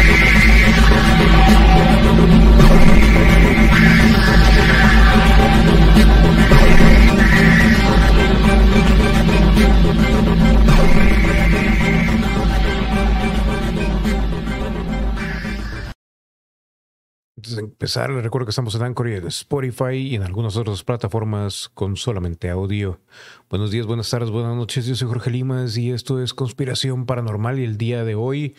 [17.59, 21.71] Empezar, les recuerdo que estamos en Anchor y en Spotify y en algunas otras plataformas
[21.75, 23.01] con solamente audio.
[23.49, 24.87] Buenos días, buenas tardes, buenas noches.
[24.87, 27.59] Yo soy Jorge Limas y esto es Conspiración Paranormal.
[27.59, 28.55] Y el día de hoy,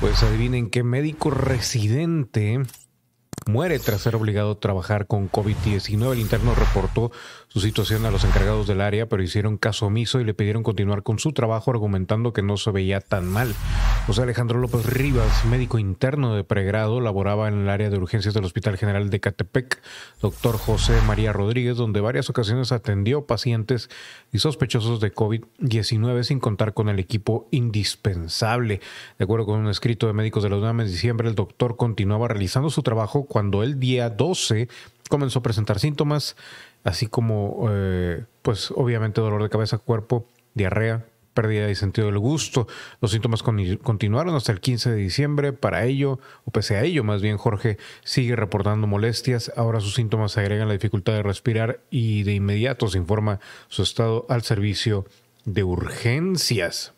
[0.00, 2.62] pues adivinen qué médico residente
[3.46, 6.12] muere tras ser obligado a trabajar con COVID-19.
[6.12, 7.10] El interno reportó
[7.48, 11.02] su situación a los encargados del área, pero hicieron caso omiso y le pidieron continuar
[11.02, 13.54] con su trabajo argumentando que no se veía tan mal.
[14.10, 18.44] José Alejandro López Rivas, médico interno de pregrado, laboraba en el área de urgencias del
[18.44, 19.80] Hospital General de Catepec.
[20.20, 23.88] Doctor José María Rodríguez, donde varias ocasiones atendió pacientes
[24.32, 28.80] y sospechosos de COVID-19 sin contar con el equipo indispensable.
[29.16, 32.26] De acuerdo con un escrito de médicos de la UNAM en diciembre, el doctor continuaba
[32.26, 34.66] realizando su trabajo cuando el día 12
[35.08, 36.34] comenzó a presentar síntomas
[36.82, 41.04] así como, eh, pues obviamente dolor de cabeza, cuerpo, diarrea,
[41.40, 42.68] pérdida de sentido del gusto.
[43.00, 45.54] Los síntomas continuaron hasta el 15 de diciembre.
[45.54, 49.50] Para ello, o pese a ello, más bien Jorge sigue reportando molestias.
[49.56, 54.26] Ahora sus síntomas agregan la dificultad de respirar y de inmediato se informa su estado
[54.28, 55.06] al servicio
[55.46, 56.92] de urgencias.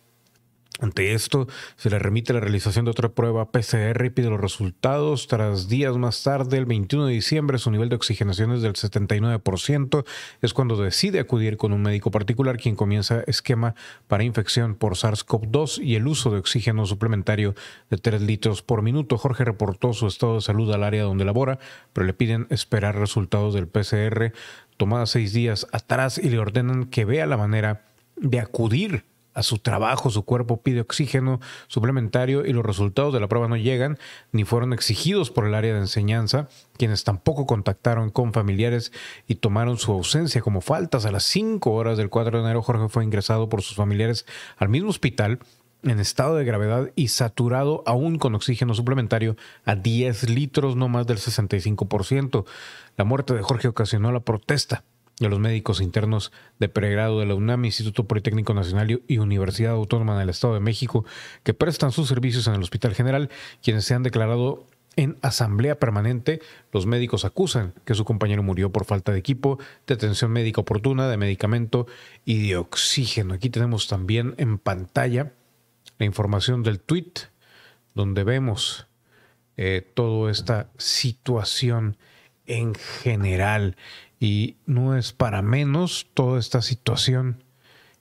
[0.83, 5.29] Ante esto, se le remite la realización de otra prueba PCR y pide los resultados.
[5.29, 10.05] Tras días más tarde, el 21 de diciembre, su nivel de oxigenación es del 79%.
[10.41, 13.77] Es cuando decide acudir con un médico particular quien comienza esquema
[14.09, 17.55] para infección por SARS-CoV-2 y el uso de oxígeno suplementario
[17.89, 19.19] de 3 litros por minuto.
[19.19, 21.61] Jorge reportó su estado de salud al área donde labora,
[21.93, 24.33] pero le piden esperar resultados del PCR
[24.77, 27.83] tomada seis días atrás y le ordenan que vea la manera
[28.17, 33.29] de acudir a su trabajo, su cuerpo pide oxígeno suplementario y los resultados de la
[33.29, 33.99] prueba no llegan
[34.31, 38.93] ni fueron exigidos por el área de enseñanza, quienes tampoco contactaron con familiares
[39.27, 41.07] y tomaron su ausencia como faltas.
[41.07, 44.27] A las 5 horas del 4 de enero, Jorge fue ingresado por sus familiares
[44.59, 45.39] al mismo hospital
[45.83, 51.07] en estado de gravedad y saturado aún con oxígeno suplementario a 10 litros, no más
[51.07, 52.45] del 65%.
[52.97, 54.85] La muerte de Jorge ocasionó la protesta
[55.19, 60.19] de los médicos internos de pregrado de la UNAM, Instituto Politécnico Nacional y Universidad Autónoma
[60.19, 61.05] del Estado de México,
[61.43, 63.31] que prestan sus servicios en el Hospital General,
[63.63, 66.41] quienes se han declarado en asamblea permanente,
[66.71, 71.09] los médicos acusan que su compañero murió por falta de equipo, de atención médica oportuna,
[71.09, 71.87] de medicamento
[72.25, 73.35] y de oxígeno.
[73.35, 75.33] Aquí tenemos también en pantalla
[75.99, 77.13] la información del tweet
[77.95, 78.87] donde vemos
[79.57, 81.97] eh, toda esta situación
[82.47, 83.77] en general.
[84.21, 87.45] Y no es para menos, toda esta situación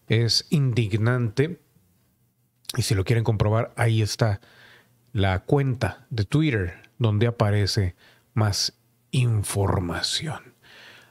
[0.08, 1.60] es indignante.
[2.78, 4.42] Y si lo quieren comprobar, ahí está
[5.14, 7.96] la cuenta de Twitter donde aparece
[8.34, 8.74] más
[9.12, 10.54] información.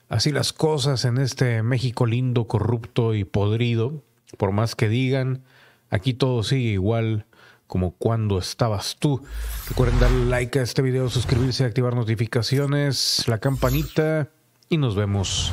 [0.09, 4.03] Así las cosas en este México lindo, corrupto y podrido.
[4.37, 5.45] Por más que digan,
[5.89, 7.27] aquí todo sigue igual
[7.71, 9.23] como cuando estabas tú.
[9.69, 14.29] Recuerden darle like a este video, suscribirse, activar notificaciones, la campanita
[14.69, 15.53] y nos vemos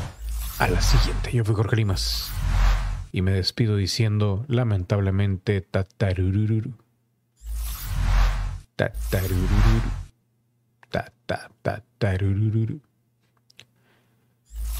[0.57, 1.31] a la siguiente.
[1.31, 2.31] Yo fui Jorge Limas
[3.11, 6.73] y me despido diciendo lamentablemente tatarururu.
[8.75, 9.91] Tatarururu.
[10.89, 12.81] Ta ta tatarururu.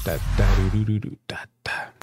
[0.02, 1.18] Tatarururu.
[1.24, 1.94] Ta ta.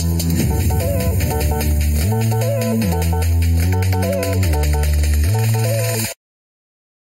[0.00, 0.44] Mm-hmm.